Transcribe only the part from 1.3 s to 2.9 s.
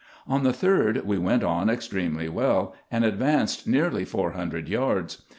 on extremely well,